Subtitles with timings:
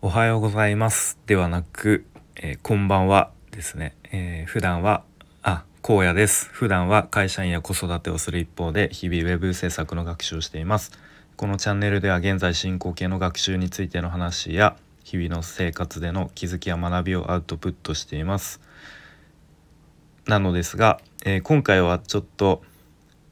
[0.00, 1.18] おはようございます。
[1.26, 2.06] ではなく、
[2.36, 5.02] えー、こんばんはですね、えー、普段は
[5.42, 6.48] あ荒野です。
[6.52, 10.92] 普段は会社員や子育てをする一方で日々ウェブ制作の学習をしています。
[11.36, 18.60] このチャンネルでは現在進行形の学習についての話や日々の生活での気づきや学びをアウトプットしています。
[20.28, 22.62] なのですが、えー、今回はちょっと、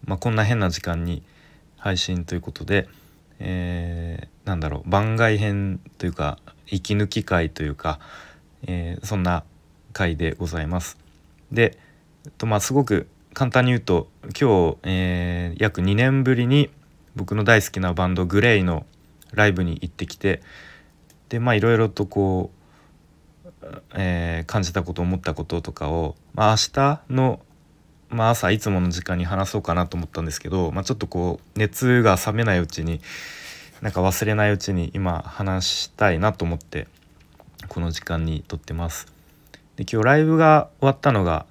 [0.04, 1.22] まあ、こんな変な時間に
[1.76, 2.88] 配信ということで、
[3.38, 8.00] えー、なんだろう番外編というか息抜き会というか、
[8.66, 9.44] えー、そんな
[9.92, 10.98] 回でございます。
[11.52, 11.78] で、
[12.24, 14.08] えっと、まあすごく簡単に言うと
[14.40, 16.70] 今日、えー、約2年ぶりに
[17.16, 18.86] 僕の大好きなバンドグレイの
[19.32, 20.40] ライブに行ってきて
[21.28, 22.50] でまあいろいろとこ
[23.44, 23.56] う、
[23.94, 27.40] えー、感じたこと思ったこととかを、まあ、明日の、
[28.08, 33.02] まあ、朝いつもの時間に話そうかなと思ったんですけど、まあ、ちょっとこう熱が冷めないうちに
[33.82, 36.86] なんか忘れないうちに今話したいなと思って
[37.68, 39.06] この時間に撮ってます。
[39.76, 41.44] で今日ライブが終わったのが、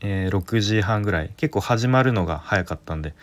[0.00, 3.14] えー、6時半ぐらい結構始まるのが早かったんで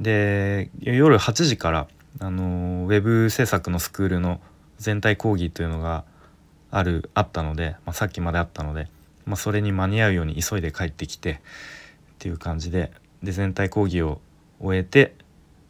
[0.00, 1.86] で夜8時から、
[2.20, 4.40] あのー、ウェブ制作のスクールの
[4.78, 6.04] 全体講義というのが
[6.70, 8.88] あるあったので、まあ、さっきまであったので、
[9.26, 12.90] まあ、それに間に合うように急いで帰ってきてっていう感じで
[13.22, 14.20] で全体講義を
[14.60, 15.14] 終えて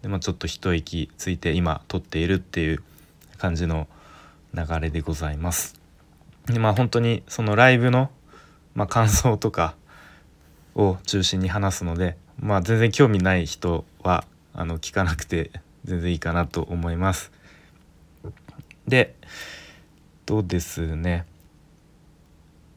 [0.03, 2.83] で、まあ、ちょっと一息ついて今撮っているっていう
[3.39, 3.89] 感じの
[4.55, 5.81] 流れでございます。
[6.47, 8.11] でまあ本当にそのライブの、
[8.75, 9.75] まあ、感想とか
[10.75, 15.53] を中心に話すので、まあ、全然興味ない人はあの聞かなくて
[15.85, 17.31] 全然いいかなと思います。
[18.89, 19.15] で
[20.27, 21.27] どうですね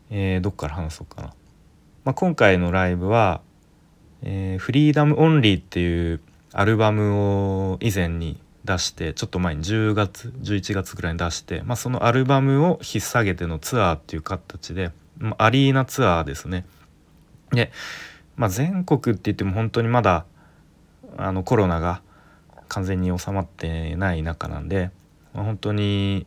[0.10, 1.34] えー、どっから話そうかな。
[2.04, 3.42] まあ、今回のライブは、
[4.22, 6.22] えー、フリーダムオンリーっていう
[6.58, 16.66] アルバムを以前に出してちょっと前に10月11月ぐらいに出して、まあ、そのアルバムを引っ提げてのツアーっていう形で、ま、アリーナツアーですね。
[17.52, 17.74] で、
[18.38, 20.26] まあ、全国って言っても本当にまだ
[21.18, 22.02] あのコロナが
[22.70, 24.92] 完全に収まってない中なんで、
[25.34, 26.26] まあ、本当に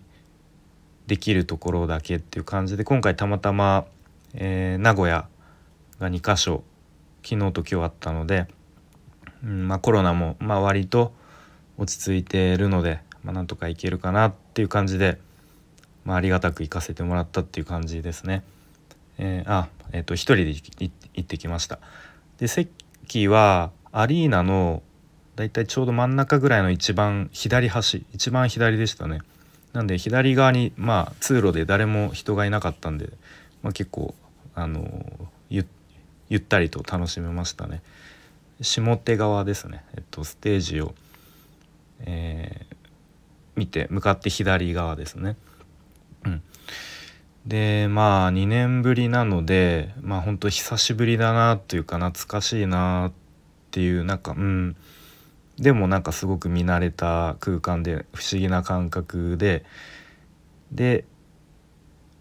[1.06, 3.87] できるところだけっていう感じで今回たまたま、
[4.34, 5.27] えー、名古屋
[5.99, 6.62] が2か所
[7.22, 8.47] 昨日と今日あったので。
[9.44, 11.12] うんまあ、コロナもまあ割と
[11.76, 15.19] 落ち着いてるので、まあ、なんとかいけるかなっていう感じで、
[16.04, 18.43] まあ、ありがたく行かせてもらったっていう感じですね。
[19.19, 20.91] えー、あえっ、ー、と一人で行
[21.21, 21.78] ってきました。
[22.38, 24.82] で席はアリーナの
[25.37, 29.20] だいたいちょうど真ん中ぐらいの一番左端一番左でしたね。
[29.72, 33.10] なんで左側にまあ通路で誰も人がいなかったんで、
[33.62, 34.15] まあ、結構
[34.55, 34.88] あの
[35.49, 35.65] ゆ
[36.34, 37.82] ったりと楽しめましたね。
[38.60, 40.94] 下手側ですね、えっと、ステージを、
[42.00, 42.76] えー、
[43.56, 45.36] 見て向かって左側ですね。
[46.24, 46.42] うん、
[47.46, 53.12] でまあ2年ぶりなのでまあ本当久しぶりだなというか懐かしいなっ
[53.70, 54.76] ていうなんかうん。
[55.58, 59.64] でもなんかすごく見慣れた空間で不思議な感覚で
[60.70, 61.04] で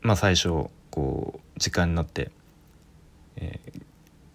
[0.01, 2.31] まあ最初こう時間になって、
[3.35, 3.81] えー、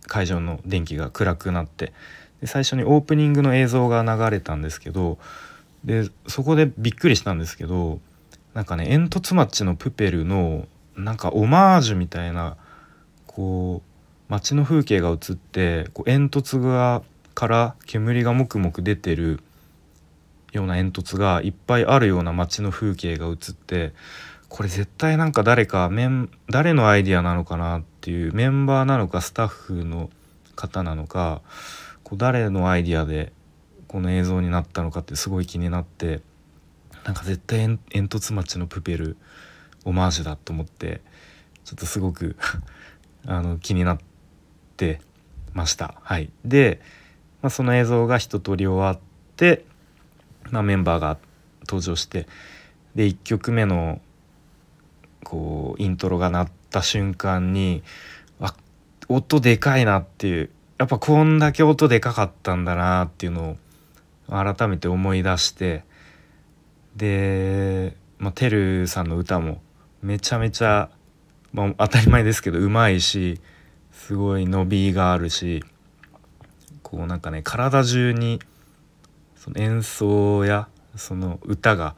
[0.06, 1.92] 会場の電気が暗くなって
[2.40, 5.18] で最初にオープニングの映像が流れたんですけど
[5.84, 8.00] でそこでびっくりしたんですけど
[8.54, 12.56] なんかね煙突町のプペルのなんかオマージュみたいな
[13.26, 17.02] こう街の風景が映ってこう煙突が
[17.34, 19.40] から煙がもくもく出てる
[20.52, 23.92] ような煙突がいっぱいあるような街の風景が映って
[24.48, 30.10] これ絶対なんか誰かメン誰のアイディアなのかなっていうメンバーなのかスタッフの
[30.56, 31.40] 方なのか
[32.02, 33.32] こう誰のアイディアで
[33.86, 36.20] この映像になったのかってすごい気になって
[37.04, 39.16] なんか絶対煙突町のプペル
[39.84, 41.00] オマージュだと思って
[41.64, 42.34] ちょっとすごく
[43.24, 43.98] あの気になっ
[44.76, 45.00] て
[45.52, 45.94] ました。
[46.02, 46.80] はい、で、
[47.40, 48.98] まあ、その映像が一通り終わっ
[49.36, 49.64] て、
[50.50, 51.18] まあ、メンバーが
[51.68, 52.26] 登場して
[52.96, 54.00] で1曲目の
[55.22, 57.82] こうイントロが鳴ってた瞬間に
[58.40, 58.54] あ
[59.08, 63.56] 音でかいなっていうやっぱこんだけ音でかかったんだなっていうのを
[64.32, 65.84] 改めて思い出して
[66.96, 69.60] で、まあ、てるさんの歌も
[70.02, 70.90] めちゃめちゃ、
[71.52, 73.40] まあ、当たり前ですけどうまいし
[73.92, 75.64] すごい伸びがあるし
[76.82, 78.40] こうなんかね体中に
[79.36, 81.94] その演奏やその歌が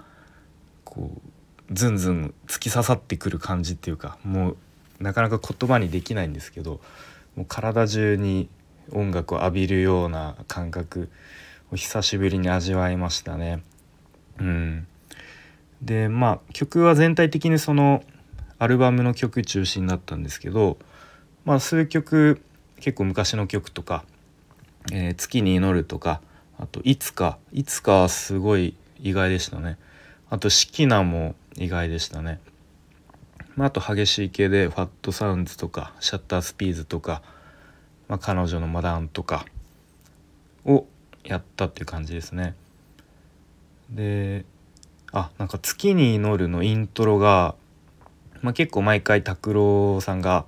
[0.85, 1.24] こう
[1.73, 4.57] ズンズン突き刺さってくる感じっていうかもう
[5.01, 6.81] なかなか言葉にできないんですけど
[7.37, 8.49] もう体中に
[8.93, 11.09] 音楽を浴びるような感覚
[11.73, 13.63] を久しぶりに味わいましたね。
[14.39, 14.87] うん、
[15.81, 18.05] でまあ曲は全体的にその
[18.59, 20.79] アルバムの曲中心だったんですけど、
[21.45, 22.41] まあ、数曲
[22.81, 24.05] 結構昔の曲とか
[24.93, 26.21] 「えー、月に祈る」とか
[26.59, 29.79] あと「いつか」「いつか」すごい意外でしたね
[30.35, 32.41] あと「四季名」も意外でしたね、
[33.55, 37.23] まあ、あと激しい系で「ファットサウンズ」とか「シャッタースピーズ」とか
[38.09, 39.47] 「まあ、彼女のマダン」とか
[40.65, 40.89] を
[41.23, 42.57] やったっていう感じですね。
[43.91, 44.45] で
[45.13, 47.55] あなんか「月に祈る」のイントロが、
[48.43, 50.47] まあ、結構毎回拓郎さんが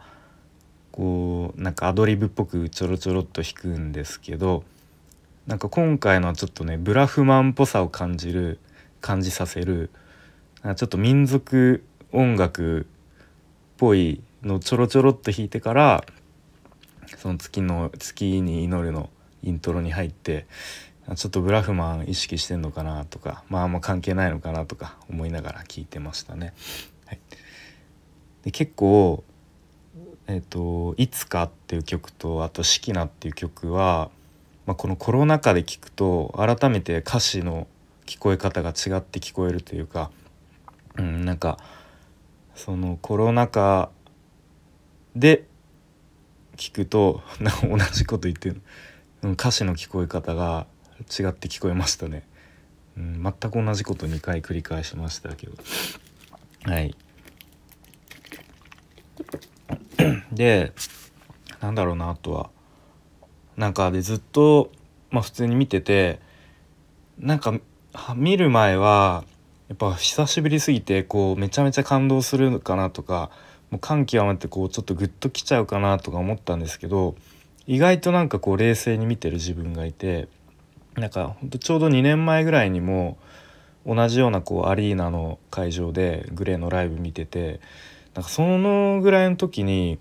[0.91, 4.65] こうなんかアドリブっぽくちょろちょろっと弾くんですけど
[5.47, 8.59] なんか今回のはちょっとねブラフマンっぽさを感じる
[9.01, 9.91] 感じさせる
[10.63, 12.85] ちょっと民族音楽っ
[13.77, 16.05] ぽいのちょろちょろっと弾いてから
[17.19, 19.11] その月の「月に祈る」の
[19.43, 20.47] イントロに入って
[21.15, 26.53] ちょっとブラフマン意識してんのかなとかまああんま関係ないのかなとか思いながら聞いてましたね。
[27.07, 27.21] はい、
[28.43, 29.23] で結構
[30.27, 34.11] えーと「いつか」っていう曲とあと「四季な」っていう曲は、
[34.67, 37.69] まあ、このコロナ禍で聴くと改めて歌詞の
[38.07, 40.11] 聞こえ方が違って聞こえるというか、
[40.97, 41.59] うん、なんか
[42.55, 43.91] そのコロナ禍
[45.15, 45.47] で
[46.57, 47.23] 聞くと
[47.63, 48.63] 同じこと言ってる
[49.23, 50.67] 歌詞の聞こえ方が
[51.01, 52.27] 違って聞こえましたね、
[52.97, 55.53] うん、全く同じこと2回繰り返しましたけど。
[56.65, 56.95] はい。
[60.33, 60.73] で
[61.61, 62.51] なんだろうなあとは。
[63.57, 64.71] なんかでずっと
[65.11, 66.21] まあ普通に見てて
[67.19, 67.59] なんか
[68.17, 69.25] 見る前は
[69.69, 73.31] やっぱ久しぶりすぎてこうめちゃめちゃ感動するのかなとか
[73.71, 77.17] もう感極まってこうちょっとグッときちゃうかなとか思ったんですけど
[77.67, 80.29] 意外となんかこう冷静に見てる自分がいて
[80.95, 83.19] なんかほんとちょうど2年前ぐらいにも
[83.85, 87.61] 同じようなこうアリーナの会場でグレーのライブ見てて
[88.15, 89.99] なんかそのぐらいの時に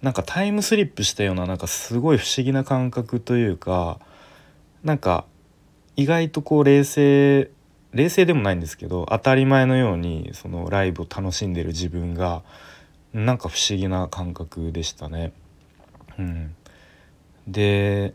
[0.00, 3.98] なんかタイムスリップしたようななんかすごい不思議な感覚というか
[4.84, 5.24] なんか
[5.98, 7.50] 意外とこう冷静
[7.92, 12.44] 冷静でもないんですけど当たり前のようにそのライブを楽しんでる自分が
[13.12, 15.32] なんか不思議な感覚でしたね。
[16.16, 16.54] うん、
[17.48, 18.14] で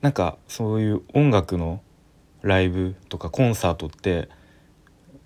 [0.00, 1.82] なんかそういう音楽の
[2.40, 4.30] ライブとかコンサートって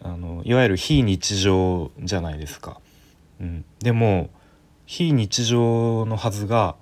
[0.02, 2.80] あのいわゆる非日常じゃないですか。
[3.40, 4.30] うん、でも
[4.84, 6.74] 非日常のはずが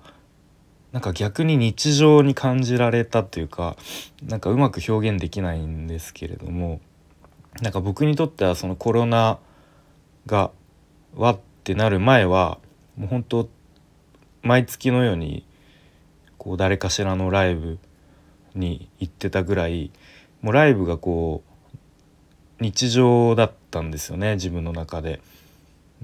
[0.95, 3.75] なんか逆に日常に感じられたというか
[4.23, 6.79] なんかうまく表現できないんですけれども
[7.61, 9.37] なんか僕にとってはそのコロナ
[10.25, 10.51] が
[11.13, 12.59] わってなる前は
[12.95, 13.49] もう本当
[14.41, 15.45] 毎月のように
[16.37, 17.77] こう誰かしらのライブ
[18.53, 19.91] に行ってたぐらい
[20.41, 25.19] もうライブがこう日常だったんですよね自分の中で。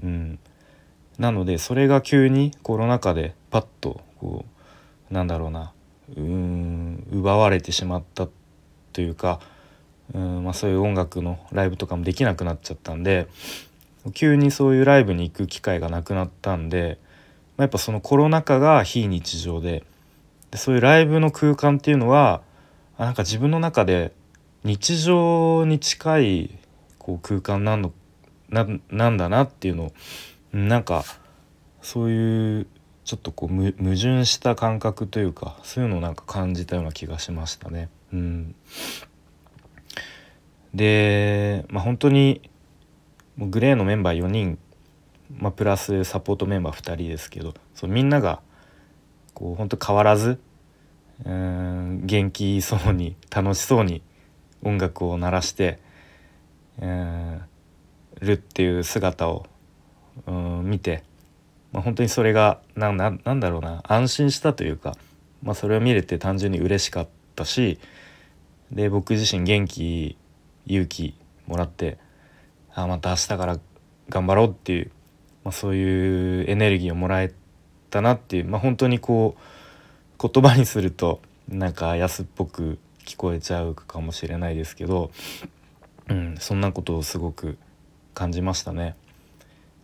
[0.02, 0.38] うん、
[1.18, 4.61] なのでそれが急にコロナ禍でパッとこう
[5.12, 5.72] なんだろうな。
[6.16, 8.28] うん奪われてしまった
[8.92, 9.40] というか
[10.12, 13.28] うん、まあ、そういう音楽のライブとかもできなくなっちゃったんで
[14.14, 16.98] 急にそういうライブに行く機会がなくなったんで、
[17.56, 19.84] まあ、やっぱそのコロナ禍が非日常で
[20.50, 22.42] でそういうライブの空間っていうのは
[22.98, 24.12] あなんか自分の中で
[24.64, 26.58] 日常に近い
[26.98, 27.92] こう空間なんの
[28.50, 29.92] ななんだなっていうのを
[30.52, 31.04] なんか
[31.80, 32.66] そういう
[33.04, 37.88] ちょっとこう矛盾した感覚というかそういうのをなんか感じたような気がしましたね。
[38.12, 38.54] うん、
[40.74, 42.48] で、まあ、本当に
[43.36, 44.58] もうグレーのメンバー4人、
[45.36, 48.40] まあ、プラスサポートメンバー2人ですけどそうみんなが
[49.34, 50.38] こう本当変わらず
[51.24, 54.02] うん元気そうに楽しそうに
[54.62, 55.80] 音楽を鳴らして
[56.78, 59.46] るっていう姿を
[60.26, 61.04] うん見て、
[61.72, 64.96] まあ、本当にそれがなななんだろうな安心したというか、
[65.42, 67.78] まあ、それを見れて単純に嬉しかったし
[68.70, 70.16] で僕自身元気
[70.66, 71.14] 勇気
[71.46, 71.98] もらって
[72.74, 73.58] あまた明日から
[74.08, 74.90] 頑張ろうっていう、
[75.44, 77.32] まあ、そういうエネルギーをもらえ
[77.90, 85.10] たなっていう、まあ、本当にこう言葉にするとなんか安っぽく聞こえちゃうかもしれないですけど、
[86.08, 87.58] うん、そんなことをすごく
[88.14, 88.94] 感じましたね。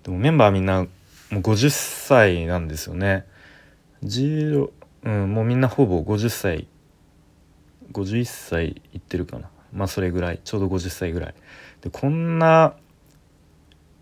[0.04, 0.87] でもメンバーみんな
[1.30, 3.26] もう50歳なんですよね。
[4.02, 6.68] うん、もうみんなほぼ50歳
[7.92, 9.50] 51歳いってるかな。
[9.73, 11.35] まあそれぐらいちょうど50歳ぐらい。
[11.82, 12.75] でこんな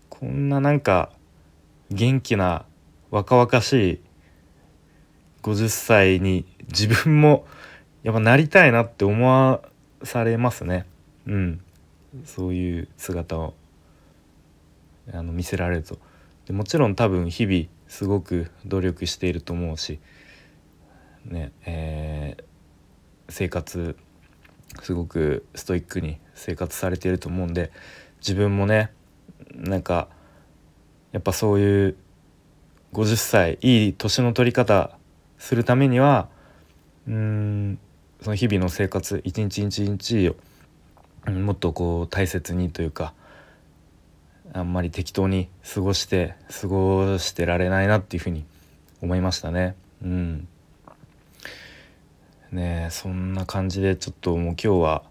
[0.09, 1.11] こんななんか
[1.89, 2.65] 元気な
[3.11, 3.99] 若々しい
[5.43, 7.45] 50歳に自分も
[8.03, 9.61] やっぱなりたいなって思わ
[10.03, 10.85] されますね。
[11.25, 11.61] うん。
[12.25, 13.53] そういう姿を
[15.13, 15.99] あの見せられると。
[16.47, 19.99] でもちろん多分日々すごく努力していると思うし
[21.25, 22.43] ねえー、
[23.27, 23.97] 生活
[24.81, 27.71] すごくストイックに生活されていると思うんで
[28.19, 28.91] 自分もね
[29.53, 30.07] なんか
[31.11, 31.97] やっぱそういう
[32.93, 34.97] 50歳いい年の取り方
[35.37, 36.29] するためには
[37.07, 37.79] うん
[38.21, 40.35] その日々の生活一日一日を
[41.31, 43.13] もっとこう大切にというか
[44.57, 48.45] あんまり適当に過ごして過ごしてられないなっていうふうに
[49.01, 49.75] 思いましたね。
[50.03, 50.47] うん
[52.51, 55.03] ねそんな感じでちょっともう今日は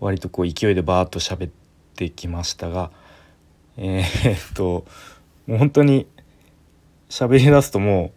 [0.00, 1.50] 割とこう勢いでバーッと喋っ
[1.96, 2.90] てきましたが
[3.76, 4.86] えー、っと
[5.46, 6.06] もう本当に
[7.08, 8.12] 喋り出すとも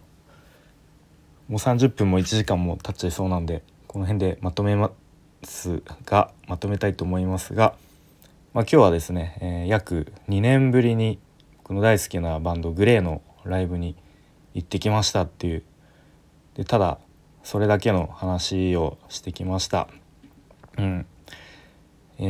[1.49, 4.91] うもう30分も1時間も経っちゃいそうなんでこの辺でまとめま
[5.43, 7.75] すがまとめたいと思いますが、
[8.55, 11.19] まあ、今日はですね、えー、約2年ぶりに
[11.57, 13.97] 僕の大好きなバンドグレーのライブに
[14.53, 15.63] 行ってきましたっていう
[16.53, 16.97] でただ
[17.43, 19.89] それだけの話をしてきました。
[20.77, 21.05] うん、
[22.17, 22.23] え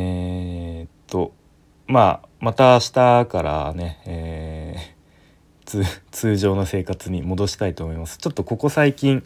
[0.85, 1.31] ー、っと
[1.85, 8.17] まあまた明日からね、えー、通常の生活に戻したいと思います。
[8.17, 9.23] ちょっとここ最近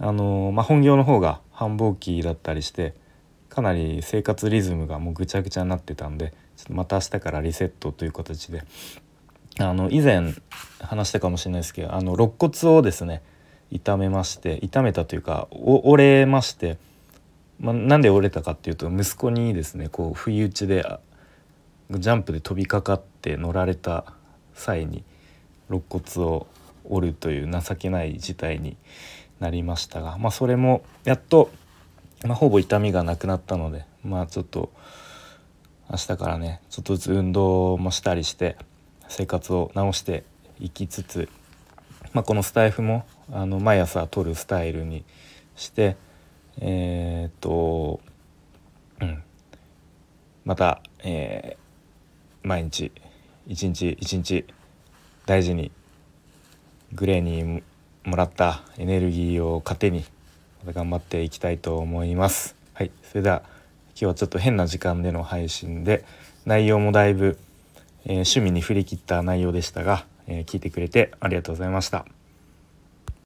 [0.00, 2.94] あのまあ、本業の方が繁忙期だったりして
[3.50, 8.62] かなり生活リズムがもうぐちゃぐちゃになってたんでちょっとまた明日からリセットという形で。
[9.58, 10.32] あの以前
[10.80, 13.20] 話したかもしれないですけどあの肋骨をですね
[13.70, 16.78] 痛めまして痛めたというか折れまして、
[17.58, 21.00] まあ、なんで折れたかっていうと息子にですねこう不意打ちで
[21.90, 24.04] ジャンプで飛びかかって乗られた
[24.54, 25.04] 際に
[25.68, 26.46] 肋骨を
[26.84, 28.76] 折るという情けない事態に
[29.40, 31.50] なりましたが、まあ、それもやっと、
[32.24, 34.70] まあ、ほぼ痛みがなくなったのでまあちょっと
[35.90, 38.56] 明日からねちょっとずつ運動もしたりして
[39.08, 40.24] 生活を直して
[40.60, 41.28] いきつつ、
[42.12, 45.04] まあ、このスタイフもあの毎朝撮るスタイルに
[45.56, 45.96] して
[46.58, 48.00] えー、っと
[49.00, 49.22] うん。
[50.44, 52.92] また、えー、毎日
[53.46, 54.44] 一日一日
[55.26, 55.70] 大事に
[56.92, 57.62] グレーに
[58.04, 60.04] もらったエネルギーを糧に
[60.64, 62.56] また頑張っていきたいと思います。
[62.74, 63.42] はい、それでは
[63.90, 66.04] 今日はちょっと変な時間での配信で
[66.46, 67.38] 内容もだいぶ、
[68.04, 72.04] えー、趣味に振り切った内容でしたが、えー、聞いてくれてありがとうございました。